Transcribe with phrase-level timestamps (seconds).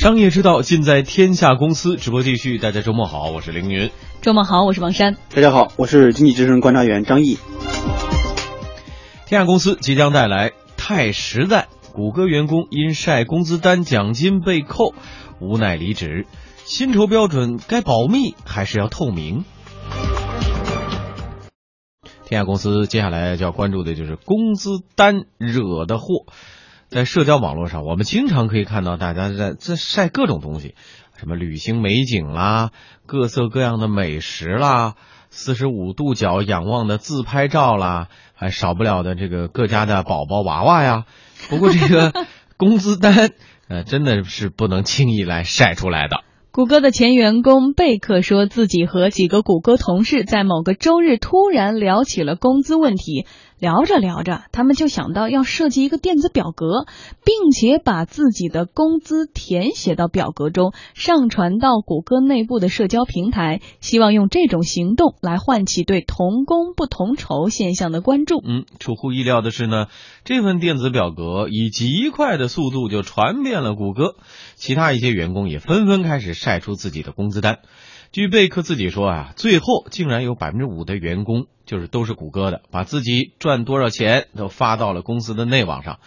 [0.00, 2.56] 商业之道尽在天下公司，直播继续。
[2.56, 3.90] 大家周末好，我是凌云。
[4.22, 5.18] 周末好，我是王珊。
[5.28, 7.36] 大家好，我是经济之声观察员张毅。
[9.26, 14.94] 天下公司即将带来太实在，谷歌员工因晒工资单奖金被扣，
[15.38, 16.24] 无奈离职。
[16.64, 19.44] 薪酬标准该保密还是要透明？
[22.24, 26.24] 天下公司接下来就要关注的就是工资单惹的祸。
[26.90, 30.74] 在社交网络上，我们经常可以看到大家在在晒各种东西，
[31.16, 32.72] 什么旅行美景啦，
[33.06, 34.94] 各色各样的美食啦，
[35.28, 41.04] 四十五度角仰望的自拍照啦，还少不了的这个各家的宝宝娃娃呀。
[41.48, 42.12] 不过这个
[42.58, 43.30] 工资单，
[43.68, 46.24] 呃，真的是不能轻易来晒出来的。
[46.52, 53.24] 谷歌的前员工贝克说自己和几个谷歌同事在某个周日突然聊起了工资问题。
[53.60, 56.86] 聊着聊着，他们就想到要设计一个电子表格，
[57.24, 68.40] 并且把自己的工资填写到表格中，上传到谷歌内部的社交平台，希望用这种行动来唤起对同工不同酬现象的关注。
[68.42, 69.88] 嗯，出乎意料的是呢，
[70.24, 74.16] 这份电子表格以极快的速度就传遍了谷歌，
[74.54, 77.58] 其他一些员工也纷纷开始晒出自己的工资单。
[78.10, 86.00] 据贝克自己说啊，最后竟然有百分之五的员工就是都是谷歌的，把自己赚多少钱都发到了公司的内网上。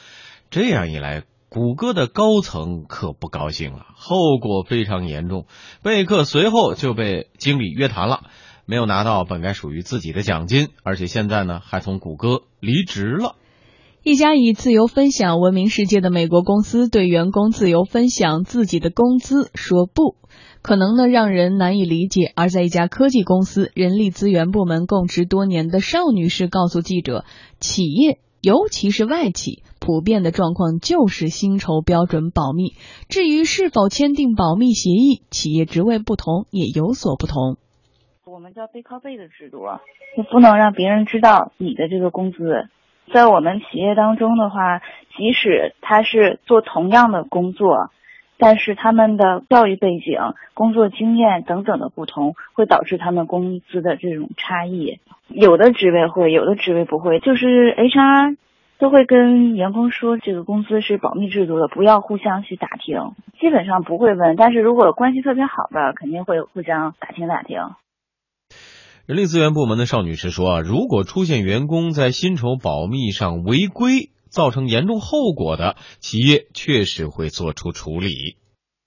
[0.51, 5.45] 这样一来，谷歌的高层可不高兴了，后果非常严重。
[5.81, 8.25] 贝克随后就被经理约谈了，
[8.65, 13.37] 没有拿到本该属于自己的奖金，而且现在呢还从谷歌离职了。
[14.05, 20.17] 一家以自由分享闻名世界的美国公司对员工自由分享自己的工资说不。
[20.61, 22.33] 可能呢让人难以理解。
[22.35, 27.23] 而在一家科技公司人力资源部门供职多年的邵女士告诉记者，
[27.61, 32.73] 企业尤其是外企普遍的状况就是薪酬标准保密。
[33.07, 37.55] 至于是否签订保密协议，企业职位不同也有所不同。
[38.25, 39.79] 我们叫背靠背的制度，啊
[40.17, 42.37] 就不能让别人知道你的这个工资。
[43.11, 44.79] 在我们企业当中的话，
[45.17, 47.89] 即使他是做同样的工作。
[48.35, 50.19] 但是他们的教育背景、
[50.53, 54.99] 工作经验等等的不同，会导致他们工资的这种差异。
[55.29, 57.19] 有的职位会，有的职位不会。
[57.19, 58.35] 就是 HR
[58.79, 63.13] 都会跟员工说，这个工资是保密制度的，不要互相去打听。
[63.39, 67.59] 基本上不会问，但是如果关系特别好的，肯定会互相打听打听。
[69.05, 74.09] 人力资源部门的邵女士说啊，如果出现员工在薪酬保密上违规。
[74.33, 78.35] 造成严重后果的企业确实会做出处理。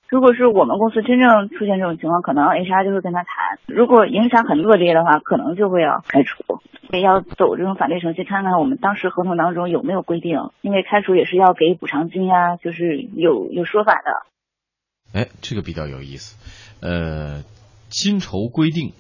[0.09, 3.61] 如果是我们公司真正出现这种情况，可能 HR 就会跟他谈。
[3.67, 6.43] 如果影响很恶劣的话，可能就会要开除。
[6.91, 10.37] 也要走这种法律程序，看看我们当时合同当中有没有规定。
[10.63, 15.21] 因为开除也是要给补偿金呀，就是有有说法的。
[15.21, 16.37] 哎，这个比较有意思。
[16.85, 17.45] 呃，
[17.89, 18.95] 薪酬规定，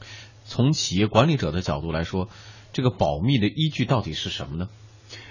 [0.47, 2.29] 从企业管理者的角度来说，
[2.73, 4.69] 这个保密的依据到底是什么呢？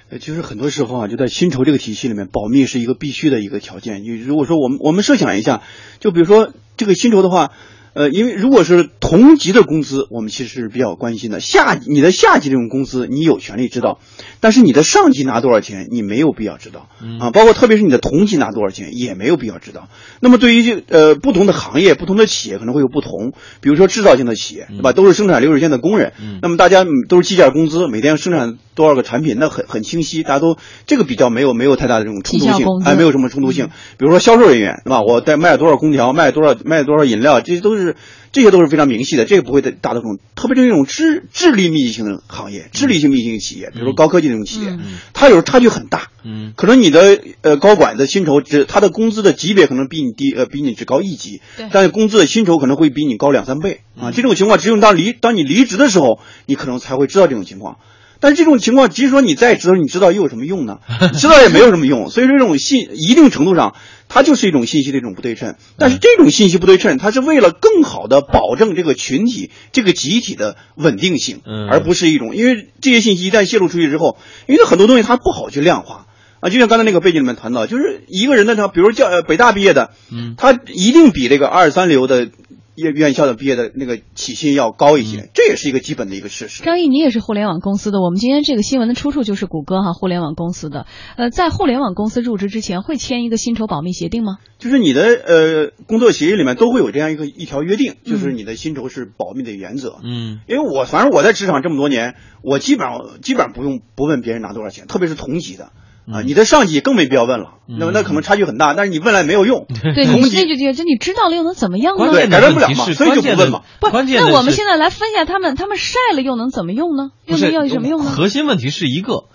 [0.09, 4.03] 呃，其实很多时候啊，就在薪酬这个体系里面，保密是一个必须的一个条件。
[4.03, 5.63] 你如果说我们我们设想一下，
[5.99, 7.51] 就比如说这个薪酬的话。
[7.95, 11.39] 呃，因为如果是同级的工资，我们其实是比较关心的。
[11.39, 13.99] 下你的下级这种工资，你有权利知道，
[14.41, 16.89] 但是你的上级拿多少钱，你没有必要知道
[17.21, 17.31] 啊。
[17.31, 19.87] 包括特别是你的同级拿多少钱，也没有必要知道。
[20.19, 23.31] 那么对于这呃不同的行业、不同的企业可能会有不同。
[23.61, 24.91] 比如说制造性的企业，对吧？
[24.91, 26.11] 都是生产流水线的工人，
[26.41, 33.69] 那么大家都是计件工资，每天生产多少个产品，那很很清晰，大家都这个比较没有没有太大的这种冲突性，哎没有什么冲突性。
[33.97, 35.01] 比如说销售人员，对吧？
[35.01, 37.84] 我在卖多少空调，卖多少卖多少饮料，这些都是。
[37.85, 37.95] 是，
[38.31, 44.77] 这些都是非常明细的，这个不会大的这种，特别是那种智智力密集型的行业，智力性密集型企业，比如说高科技那种企业，
[45.13, 51.41] 它有时候差距很大，嗯，可能你的呃高管的薪酬只他的工资的级别可能比你低，呃比你只高一级，
[51.71, 57.77] 但是工资的薪酬可能会比你高两三倍啊，这种情况只有当离当你离职的时候，你可能才会知道这种情况。
[58.19, 60.79] 但是这种情况，即使说你再知道，你知道又有什么用呢？
[61.17, 62.09] 知道也没有什么用。
[62.09, 63.75] 所以说，这种信一定程度上，
[64.07, 65.55] 它就是一种信息的一种不对称。
[65.77, 72.35] 但是这种信息不对称，它是为了更好的保证这个群体、这个集体的稳定性，而不是一种。
[72.35, 74.17] 因为这些信息一旦泄露出去之后，
[74.47, 76.07] 因为很多东西它不好去量化
[76.39, 76.49] 啊。
[76.49, 82.29] 就像刚才那个背景里面谈到，就是一个人的他，比如教北大毕业的，嗯，他一定比这个二三流的。
[82.75, 86.63] 院院校的毕业的那个起薪要高一些，这也是一个基本的一个事实。
[86.63, 90.85] 张毅，你也是互联网公司的，我们今天这个新闻的出处就是谷歌哈，互联网公司的。
[91.17, 94.37] 呃，在互联网公司入职之前会签一个薪酬保密协定吗？
[94.59, 99.97] 就是你的呃工作协议里面都会有这样一个一条约定，就是你的薪酬是保密的原则。
[100.03, 105.71] 嗯，因为我反正我在职场这么多年，我基本上基本上不用不问别人拿多少钱，特别是同级的。
[106.11, 109.65] 啊，你的上级更没必要问了，那么那可能差距很大，但是你问了也没有用。
[109.95, 112.11] 对，同级你这就这你知道了又能怎么样呢？
[112.11, 117.11] 对改变不了嘛所以就不问嘛不，关键那我们现在来分析下他们，他们晒了又能怎么用呢？
[117.25, 118.11] 又能要什么用呢？
[118.11, 119.25] 核心问题是一个。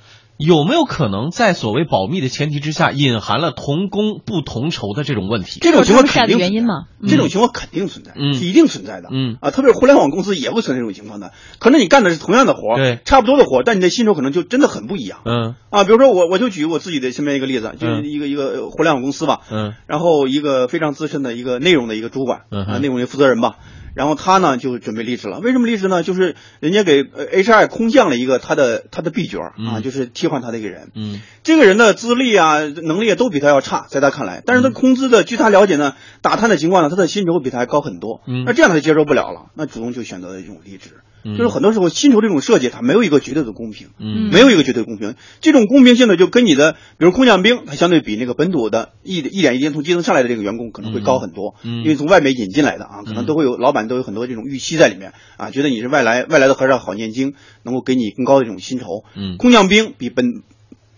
[0.40, 5.60] 有没有可能在所谓保密的前提之下，隐含了同工不同酬的这种问题？
[5.60, 7.08] 这种情况肯定原因嘛嗯。
[7.08, 8.32] 这种情况肯定存在，嗯。
[8.32, 9.08] 是一定存在的。
[9.12, 9.36] 嗯。
[9.42, 11.32] 啊，特别是互联网公司也会存在这种情况的。
[11.58, 12.98] 可能你干的是同样的活儿，对。
[13.04, 15.20] 差不多的活儿，但你的薪酬可能就真的很不一样。
[15.26, 15.54] 嗯。
[15.68, 19.74] 啊，比如说我我就举我自己的身边一个例子，就是嗯一个一个互联网公司吧，嗯。
[19.86, 23.56] 然后一个非常资深的一个内容的一个主管嗯啊，内容的负责人吧。
[23.94, 26.02] 然后他呢就准备离职了，为什么离职呢？
[26.02, 30.90] 就是人家给呃 HR 空降了一个他的他的 B 角啊，嗯就是替换他的一个人。
[30.94, 38.22] 嗯这个人的资历啊、能力啊都比他要差，在他看来，但是他工资的，据他了解呢，打探的情况呢，他的薪酬比他还高很多。
[38.26, 41.00] 嗯那这样他就接受不了了，那主动就选择了一种离职。
[41.24, 41.36] 嗯。
[41.36, 43.88] 就是很多时候薪酬这种设计，它没有一个绝对的公平。
[43.98, 44.30] 嗯。
[44.32, 51.82] 没有一个绝对公平，这种公平性呢，就跟你的，比如空降兵，它相对比那个本土的一一点一点从基层上来的这个员工可能会高很多，嗯。
[51.82, 51.84] 嗯。
[51.84, 59.04] 因为从外面引进来的啊，可能都会有老板都有很多这种预期在里面啊，觉得你是外来外来的和尚好念经，能够给你更高的这种薪酬。
[59.14, 59.36] 嗯。
[59.36, 60.42] 空降兵比本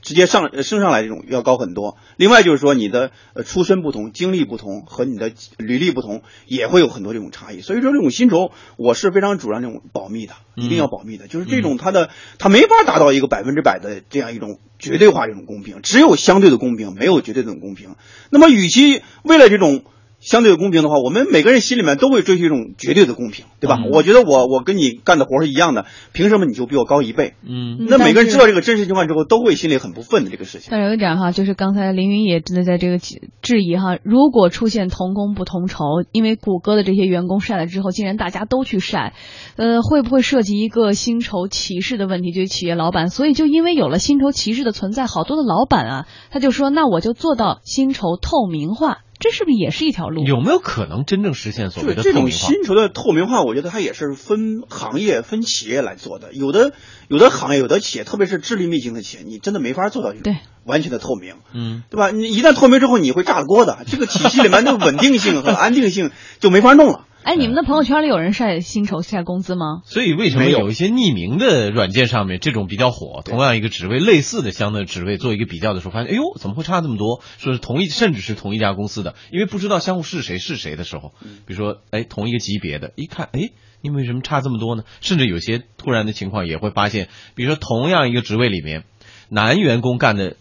[0.02, 1.96] 直接上呃升上来这种要高很多。
[2.16, 7.62] 另外就是说你的呃出身不同、经历不同和你的履历不同，也会有很多这种差异。
[7.62, 11.28] 所以说这种薪酬我是非常主张这种保密的，一定要保密的。
[11.28, 17.94] 就是这种它的它没法达到一个百分之百的这样一种绝对化这种公平，只有相对的公平，没有绝对的公平。
[18.31, 19.84] 那么与其为了这种
[20.22, 23.76] 相对的公平的话，我们每个人心里面都会追求一种绝对的公平，对吧？
[23.78, 27.34] 嗯我觉得我我跟你干的活是一样的，凭什么你就比我高一倍？
[27.46, 28.62] 嗯那每个人知道这个。
[28.62, 30.69] 真实情况之后，都会心里很不忿的这个事情。
[30.70, 35.82] 但是有一点哈，就是刚才凌云也真的在这个质质疑哈，如果出现同工不同酬，
[36.12, 39.14] 因为谷歌的这些员工晒了之后，竟然大家都去晒，
[39.56, 42.30] 呃，会不会涉及一个薪酬歧视的问题？
[42.30, 50.24] 就是企业老板，所以就因为有了薪酬歧视的存在，好多的老板啊，他就说，那我就做到薪酬透明化，这是不是也是一条路？
[50.24, 52.48] 有没有可能真正实现所谓就是这种的透明化？
[52.48, 56.34] 薪酬的透明化，我觉得它也是分行业、分企业来做的。
[56.34, 56.72] 有的
[57.08, 62.10] 有的行业、有的企业，特别是智力密集型的企业，你真的没法做到这种对完全的透明，嗯对吧？
[62.10, 63.78] 你一旦透明之后，你会炸锅的。
[63.86, 66.10] 这个体系里面的稳定性和安定性
[66.40, 67.06] 就没法弄了。
[67.24, 69.82] 哎，你们的朋友圈里有人晒薪酬、晒工资吗？
[69.84, 73.22] 所以为什么有有一些匿名的软件上面这种比较火？
[73.24, 77.22] 同样一个职位，类似的相对职位做一个比较的时候，发现哎呦怎么会差这么多？
[77.38, 81.12] 说是同一甚至是同一家公司的，因为不知道相互是谁是谁的时候，
[81.46, 84.82] 比如说哎同一个级别的，一看哎你为什么差这么多呢？
[85.00, 88.84] 甚至有些突然的情况也会发现，比如说同样一个职位里面，
[89.28, 90.36] 男员工干的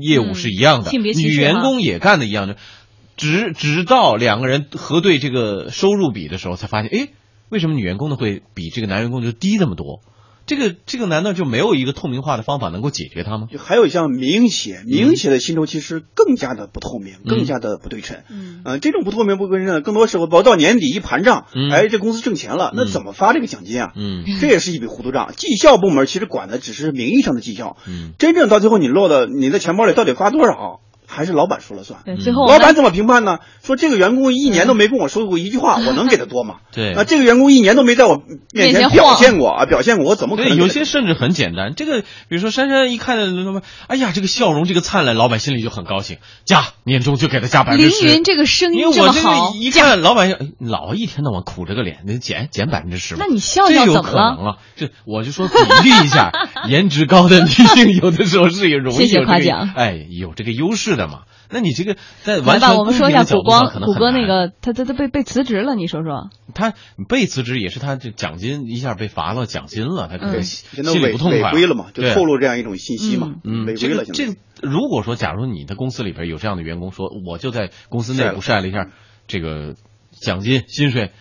[0.00, 2.56] 业务是一样的，嗯性别女员工也干的一样的，
[3.16, 7.08] 直直到两个人核对这个收入比的时候，才发现，哎，
[7.48, 10.00] 为什么女员工的会比这个男员工就低那么多？
[10.46, 13.48] 这个这个难道就没有一个透明化的方法能够解决它吗？
[13.50, 18.18] 就还有像民营企业，民营企业的薪酬其实更加的不透明，更加的不对称。
[18.30, 23.92] 嗯呃，这种不透明不对称，更多时候包到年底一盘账，嗯哎，这公司挣钱了，那嗯怎么发这个奖金啊？
[23.96, 25.32] 嗯这也是一笔糊涂账。
[25.36, 32.00] 绩效部门其实管的只是名义上的绩效，嗯真正到最后你落到你的钱包里到底发多少，还是老板说了算。
[32.04, 33.38] 对，最后老板怎么评判呢？
[33.62, 36.56] 说这个员工一年都没跟我说过一句话， 我能给他多吗？
[36.72, 38.16] 对那这个员工一年都没在我
[38.52, 40.58] 面面前前表现过啊，表现过，我怎么可对，能？
[40.58, 41.74] 有些甚至很简单。
[41.76, 48.06] 这个，比如说珊珊一看什么，哎呀，这个笑容，这个灿烂，老板心里就很高兴，加年终就给他加百分凌之十。
[48.06, 53.16] 云这个声音因为我这这么好个，一看老板，哎老一天到晚苦着个脸，那减减百分之十。
[53.18, 54.56] 那你笑笑这有怎么了可能了？
[54.76, 55.54] 这我就说比
[55.88, 56.32] 喻一下，
[56.68, 61.22] 颜值高的女性有的时候是也容易谢谢有这个夸奖哎，有这个优势的嘛。
[61.48, 66.28] 那你这个在完全我们说一下谷公平的角度上歌谷歌可能很难那个他他他被被辞职了，你说说。
[66.54, 66.74] 他
[67.08, 74.04] 被辞职也是他这奖金一下被罚了奖金了，他可能嗯心里不痛快违规了嘛，就对透露这样一种信息嘛，嗯，这违规了。
[74.04, 78.88] 这个，如果说假如你的公司里边有这样的员工说，我就在公司内部晒了一下
[79.28, 79.76] 这个
[80.10, 81.12] 奖金薪水，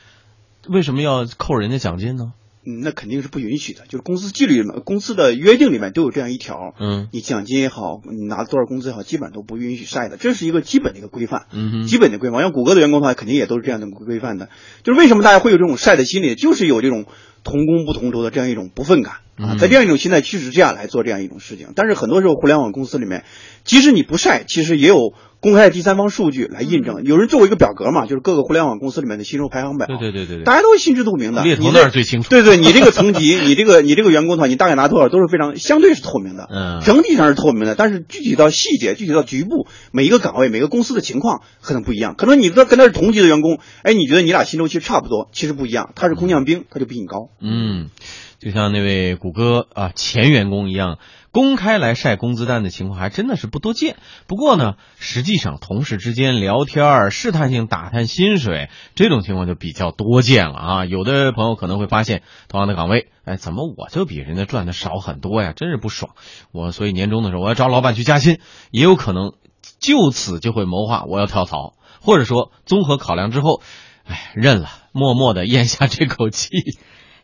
[0.68, 2.34] 为什么要扣人家奖金呢？
[2.66, 3.84] 嗯，那肯定是不允许的。
[3.88, 11.46] 就是公司纪律里面、公司的约定里面都有这样一条，嗯你奖金也好，你拿多少工资也好，基本上都不允许晒的，这是一个基本的一个规范。
[11.52, 14.50] 嗯基本的规范，像谷歌的员工的话，肯定也都是这样的规范的。
[14.84, 17.06] 就是为什么大家会有这种晒的心理，就是有这种
[17.44, 21.68] 同工不同酬的这样一种不忿感啊，嗯在这样一种心态驱使之下来做这样一种事情。
[21.76, 23.24] 但是很多时候，互联网公司里面，
[23.64, 25.14] 即使你不晒，其实也有
[25.46, 27.04] 公开的第三方数据来印证。
[27.04, 31.44] 有人做过一个表格嘛，就是各个互联网公司里面的薪酬排行榜，对对对对对，大家都是心知肚明的。
[31.44, 32.30] 猎头你那儿最清楚。
[32.32, 42.16] 对对，你这个层级， 你这个你这个员工的话，你大概拿多少都是非常相对是透明的，嗯整体上是透明的，但是具体到细节，具体到局部，每一个岗位、每个公司的情况可能不一样。
[42.18, 45.92] 可能你跟跟他是同级的员工，哎，你觉得你俩薪酬其实差不多，其实不一样。
[45.96, 47.30] 他是空降兵，他就比你高。
[47.40, 47.90] 嗯，
[48.40, 51.00] 就像那位谷歌啊前员工一样，
[51.32, 53.98] 公开来晒工资单的情况还真的是不多见。
[54.28, 60.86] 不过呢，实际上同事之间聊天儿、试探性打探薪水这种情况就比较多见了啊。
[60.86, 65.54] 有的朋友可能会发现，同样的岗位，哎，怎么我就比人家赚的少很多呀？
[65.56, 66.14] 真是不爽。
[66.52, 68.40] 我所以年终的时候我要找老板去加薪，
[68.72, 69.34] 也有可能
[69.80, 73.62] 就此就会谋划我要跳槽，或者说综合考量之后，
[74.06, 76.50] 哎，认了，默默的咽下这口气。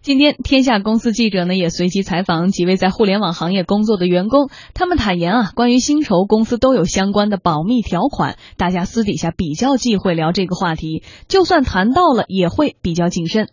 [0.01, 13.49] 今天，天下公司记者呢也随机采访几位在互联网行业工作的员工，他们坦言啊，关于薪酬，公司都有相关的保密条款，大家私底下比较忌讳聊这个话题，就算谈到了，也会比较谨慎。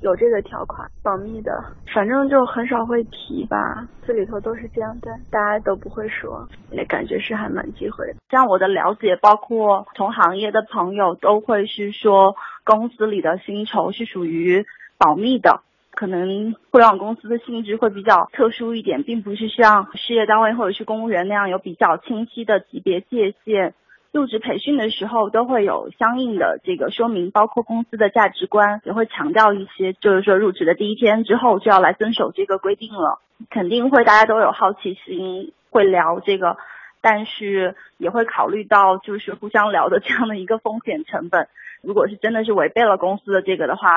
[0.00, 1.52] 有这个条款，保密的，
[1.94, 8.16] 反正就很少会提吧，这里头都是这样的，大家都不会说，那感觉是还蛮忌讳的。
[8.28, 14.66] 像我的了解，包括同行业的朋友都会是说，公司里的薪酬是属于
[14.98, 15.62] 保密的。
[15.96, 23.72] 可能互联网公司的性质会比较特殊一点，并不是像事业单位或者是公务员那样有比较清晰的级别界限。
[24.12, 33.18] 入职培训的时候都会有相应的这个说明，包括公司的价值观也会强调一些，就是说入职的第一天之后就要来遵守这个规定了。
[33.48, 36.58] 肯定会大家都有好奇心，会聊这个，
[37.00, 41.48] 但是也会考虑到就是互相聊的这样的一个风险成本。
[41.80, 43.88] 如果是真的是违背了公司的这个的话。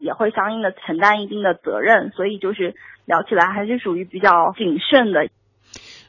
[0.00, 5.28] 也会相应的承担一定的责任，所以就是聊起来还是属于比较谨慎的。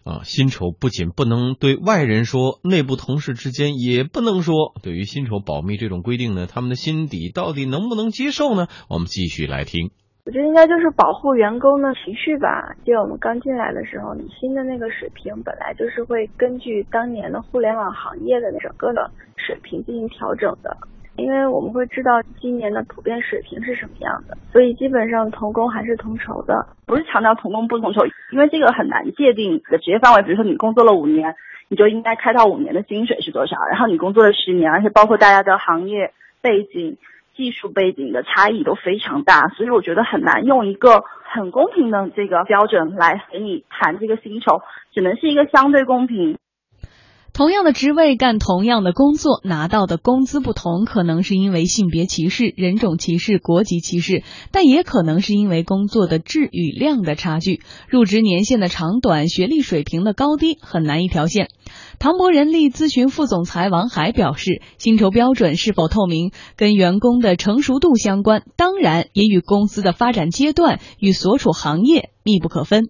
[0.03, 4.73] 啊，薪酬不仅不能对外人说，内部同事之间也不能说。
[4.81, 8.65] 对于薪酬保密这种规定呢，他们的心底到底能不能接受呢？
[8.89, 9.91] 我们继续来听。
[10.25, 12.73] 我觉得应该就是保护员工的情绪吧。
[12.85, 20.77] 记得我们刚进来的时候，你新的那个水平本来就是会根据当年的互联网行业的整个的水平进行调整的。
[21.17, 28.01] 因为我们会知道今年的普遍水平是什么样的，所以基本上同工还是同酬的，不是强调同工不同酬，
[28.31, 30.23] 因为这个很难界定的职业范围。
[30.23, 31.35] 比如说你工作了五年，
[31.67, 33.57] 你就应该开到五年的薪水是多少？
[33.69, 36.97] 然后你工作了十年，而且包括大家的行业背景、
[37.35, 46.37] 技术背景的差异都非常大，所以我觉得很难用一个很公平的这个标准来和你谈这个薪酬，只能是一个相对公平。
[47.33, 61.47] 同样的职位干同样的工作，拿到的工资不同，可能是因为性别歧视、人种歧视、国籍歧视，但也可能是因为工作的质与量的差距、入职年限的长短、学历水平的高低，很难一条线。
[61.99, 72.89] 唐博人力咨询副总裁王海表示，薪酬标准是否透明，跟员工的成熟度相关，当然也与公司的发展阶段与所处行业密不可分。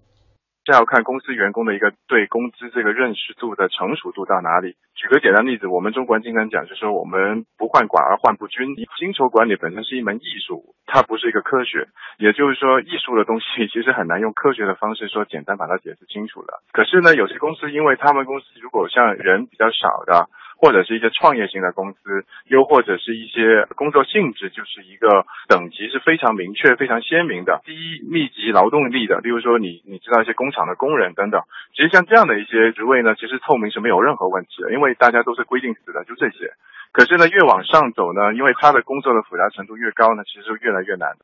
[0.64, 4.76] 这要看公司员工的一个对工资这个认识度的成熟度到哪里。
[4.94, 8.76] 举个简单例子，我们中国人经常讲，就是说我们不患寡而患不均。
[8.96, 11.88] 薪酬管理本身是一门艺术，它不是一个科学。
[12.18, 16.60] 也就是说，艺术的东西其实很难用科学的方式说简单把它解释清楚的。
[16.72, 20.28] 可是呢，有些公司因为他们公司如果像人比较少的。
[20.62, 21.98] 或者是一些创业型的公司，
[22.46, 27.74] 又或者是一些工作性质就是一个等级是非常明确、非常鲜明的，低
[28.06, 31.42] 密集劳动力的，例如说你你知道一些工厂的工人等等。
[31.74, 36.54] 其实像这样的一些职位呢，其实透明是没有任何问题的，因为大家都是规定死的，就这些。
[36.92, 41.18] 可是呢，越往上走呢，因为他的工作的复杂程度越高呢，其实就越来越难。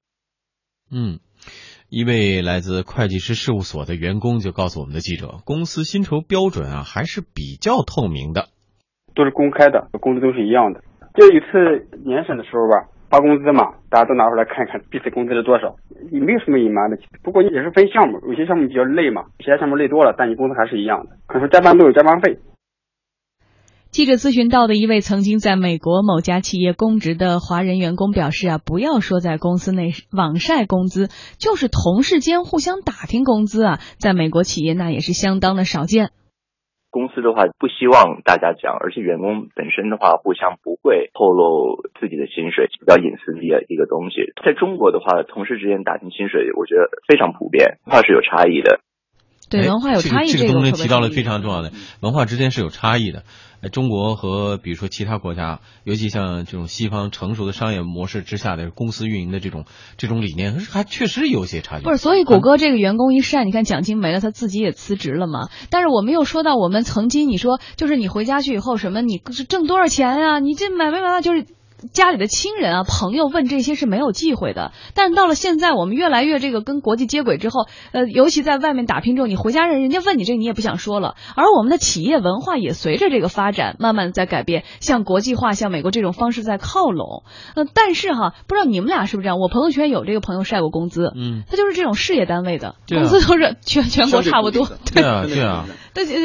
[0.91, 1.23] 嗯，
[1.89, 8.49] 一位来自会计师事务所的员工就告诉我们的记者，公司薪酬标准啊还是比较透明的。
[9.19, 10.81] 都是公开的，工资都是一样的。
[11.19, 15.75] 就一次年审的时候吧，发工资嘛，大家都拿出来看看彼此工资是多少，
[16.13, 16.97] 也没有什么隐瞒的。
[17.25, 21.17] 不过你也是分项目，有些项目比较累嘛，其他项目累多了，但你工资还是一样的。
[21.27, 22.39] 可能加班都有加班费。
[23.91, 31.09] 记者咨询到的一位曾经在美国某家企业公职的华人员工表示啊，不要说在公司内网晒工资，
[31.39, 36.11] 就是同事间互相打听工资啊，在美国企业那也是相当的少见。
[36.99, 44.33] 公司的话不希望大家讲，而且员工本身的话互相不会透露自己的薪水，比较隐私的一个东西。
[44.45, 48.81] 在中国的话，同事之间打听薪水，我觉得非常普遍，它是有差异的。
[49.49, 53.25] 对，文化有差异，这个东西提到了非常重要的，文化之间是有差异的。
[53.73, 59.65] 中国和比如说其他国家，尤其像这种西方成熟的商业模式之下的公司运营的这种
[59.97, 61.85] 这种理念，还确实有些差距。
[61.85, 65.49] 不是，所以谷歌这个员工一晒，你看奖金没了，他自己也辞职了嘛。
[65.71, 70.39] 但是我们又说到，我们曾经你说就是你回家去以后什么，你挣多少钱啊？
[70.39, 71.45] 你这买没买到就是
[71.93, 74.73] 家里的亲人啊、朋友问这些是没有忌讳的。
[74.95, 81.15] 但到了现在，我们越来越这个跟国际接轨之后，呃，尤其在外面打拼之后，你回家人人家问你这个你也不想说了。
[81.37, 87.23] 而我们的企业文化也随着这个发展，慢慢在改变，向国际化、向美国这种方式在靠拢。
[87.55, 89.39] 呃，但是哈，不知道你们俩是不是这样？
[89.39, 94.69] 我朋友圈有这个朋友晒过工资，嗯，他就是这种事业单位的对啊工资都是全全国差不多。
[94.93, 95.65] 对啊，对啊。
[95.67, 95.75] 对，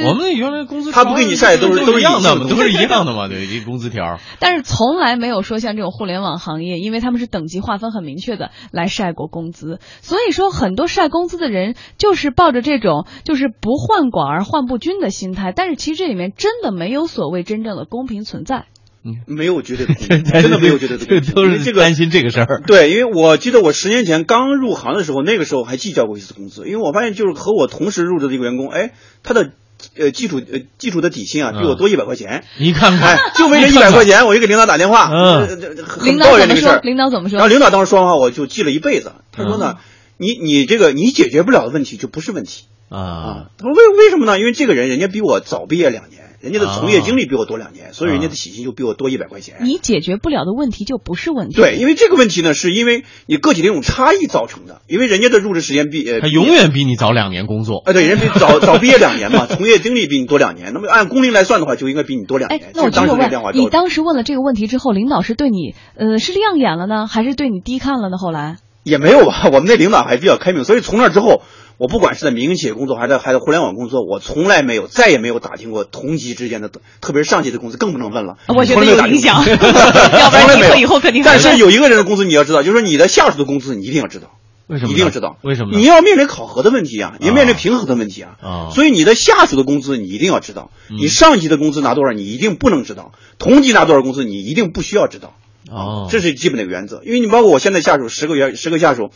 [0.08, 4.20] 我们原来工资他不给你晒都是都是一样的都是 一样的嘛，对，一工资条。
[4.40, 18.66] 但是从来没有说像这种互联网行业，因为他们是等级划分很明确的来晒过工资，所以说很多晒工资的人就是抱着这种就是不患寡而患不均的心态，但是其实这里面真的没有所谓真正的公平存在。
[19.06, 22.64] 嗯没有绝对的公平， 真的没有绝对的公平，都因为这个是担心这个事儿。
[22.66, 29.52] 对，因为我记得我十年前刚入行的时候，那个时候还计较过一次工资，因为我发现就是和我同时入职的一个员工，哎，他的
[29.96, 35.48] 呃基础呃基础的底薪啊比我多一百块钱，你看看，就为这一百块钱，我就给领导打电话，嗯，
[35.84, 36.80] 很领导怎么说抱怨这个事儿。
[36.84, 37.38] 领导怎么说？
[37.38, 39.14] 然后领导当时说完话，我就记了一辈子。
[39.32, 39.78] 他说呢，
[40.18, 43.48] 你你这个你解决不了的问题就不是问题啊。
[43.58, 44.40] 他说为为什么呢？
[44.40, 46.33] 因为这个人人家比我早毕业两年。
[46.44, 49.60] 人家的从业经历比我多两年，所以人家的起薪就比我多一百块钱。
[49.62, 51.56] 你解决不了的问题就不是问题。
[51.56, 54.82] 对，因为这个问题呢，是因为你个体的一种差异造成的。
[54.90, 57.82] 因为人家的入职时间比呃，他永远比你早两年工作。
[57.86, 60.74] 哎，对，人家比早早毕业两年嘛，从业经历比你多两年。
[60.74, 62.62] 那么按工龄来算的话，就应该比你多两年。
[62.62, 68.18] 哎，那我当时问你当时问了这个问题之后，领导是对你呃是亮眼了呢，还是对你低看了呢？
[68.18, 71.42] 后来也没有吧，我们那领导还比较开明，所以从那之后。
[71.84, 76.72] 我不管是在民营企业工作，还是还是互联网工作，我从来没有，再也没有打听过同级之间的，
[77.02, 78.38] 特别是上级的工资，更不能问了。
[78.48, 81.24] 我觉得有影响， 要不然以后以后肯定。
[81.26, 84.32] 但是有一个人的工资你要知道，就是说你的下属的工资你一定要知道，
[84.68, 84.94] 为什么？
[84.94, 85.72] 一定要知道，为什么？
[85.78, 88.38] 你要面临考核的问题啊，你要面临平衡的问题啊。
[88.42, 88.70] 啊。
[88.74, 95.36] 所以你的下属的工资你一定要知道，你上级的工资拿多少你一定不能知道，同级拿多少工资你一定不需要知道。
[95.70, 96.08] 哦。
[96.10, 99.10] 这是基本的一个原则，因为你包括我现在下属十个员十个下属。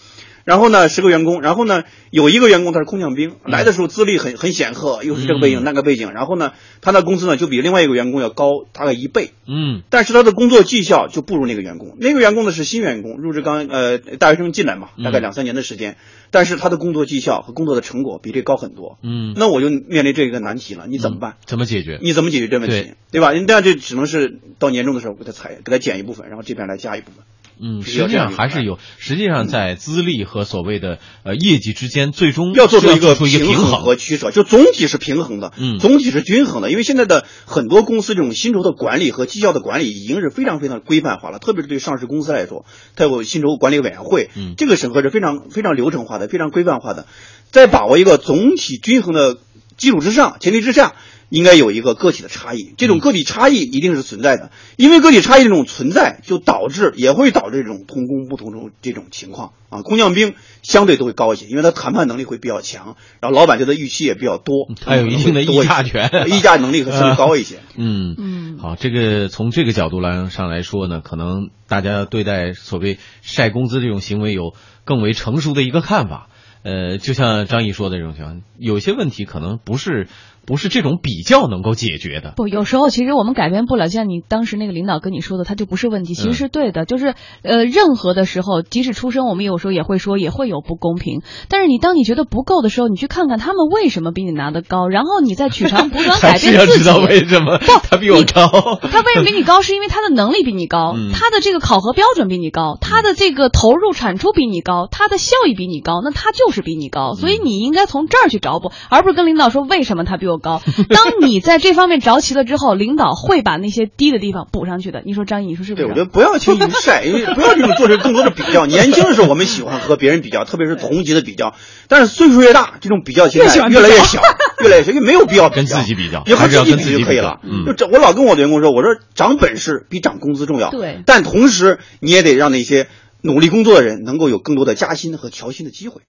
[0.48, 11.98] 然后呢，十个员工，然后呢，有一个员工他是空降兵，来的时候资历很很显赫，又是这个背景、那个背景，然后呢，他的工资呢就比另外一个员工要高大概一倍，嗯，但是他的工作绩效就不如那个员工。
[12.00, 15.98] 那个员工呢是新员工，入职刚呃大学生进来嘛，大概两三年的时间，
[16.32, 21.36] 但是他的工作绩效和工作的成果比这高很多，嗯，那我就面临这个难题了，你怎么办？
[21.46, 22.00] 怎么解决？
[22.02, 22.94] 你怎么解决这问题？
[23.12, 23.34] 对吧？
[23.46, 27.26] 那这只能是到年终的时候给他裁，给他减一部分，然后这边来加一部分。
[27.60, 36.70] 嗯，实际上还是有，实际上在资历和所谓的呃业绩之间，最终要做出一个平衡和取舍，就总体是平衡的，嗯，总体是均衡的。
[36.70, 42.66] 因为现在的很多公司这种薪酬的管理和绩效的管理已经是非常非常规范化了，特别是对上市公司来说，
[42.96, 47.08] 它有薪酬管理委员会，嗯，这个审核是非常非常流程化的，非常规范化的，
[47.52, 49.38] 在把握一个总体均衡的
[49.78, 50.94] 基础之上，前提之下。
[51.30, 59.82] 应该有一个个体的差异，这种个体差异一定是存在的，因为个体差异这种存在，就导致也会导致这种同工不同酬这种情况啊。
[59.82, 67.58] 空降兵相对都会高一些，因为他谈判能力会比较强，然后老板对他预期也比较多，他有一定的议价权， 议价能力会稍微高一些。
[67.76, 74.54] 嗯嗯，好，这个从这个角度来上来说呢，可能大家对待所谓晒工资这种行为有
[74.86, 76.30] 更为成熟的一个看法。
[76.64, 80.10] 呃，就像张毅说的这种情况，有些问题可能不是
[80.48, 82.34] 不是这种比较能够解决的。
[82.38, 86.84] 不，有时候其实我们改变不了，像你当时那个领导跟你说的，他就不是问题，其实是对的。
[86.84, 91.22] 嗯、就是呃，任何的时候，即使出生，我们有时候也会说也会有不公平。
[91.50, 96.84] 但是你当你觉得不够的时候，你去看看他们为什么比你拿的高，然后你再取长补短， 改变自己。
[96.84, 97.58] 知道为什么？
[97.58, 98.48] 不，他比我高。
[98.82, 99.62] 他为什么比你高？
[99.62, 107.14] 是因为他的能力比你高，嗯、他的这个考核标准比你高，他的这个投入产出比你高，他的效益比你高，那他就是比你高。
[107.16, 107.38] 所以。
[107.48, 110.62] 你应该从这儿去找补，而不是跟领导说为什么他比我高。
[110.90, 115.02] 当你在这方面着齐了之后，领导会把那些低的地方补上去的。
[115.06, 115.88] 你说张毅，你说是不是？
[115.88, 118.66] 对，我觉得不要轻易晒，因为不要这种做这更多的比较。
[118.66, 121.56] 年轻的时候我们喜欢和别人比较，特别是同级的比较。
[121.88, 124.22] 但是岁数越大，这种比较心态越来越小，
[124.62, 127.40] 越来越小，因为没有必要跟自己比较，也和自己比就可以了。
[127.44, 130.70] 嗯，就我老跟我的员工说，我说长本事比涨工资重要。
[130.70, 132.88] 对，但同时你也得让那些
[133.22, 136.02] 努力工作的人能够有更多的加薪和调薪的机会。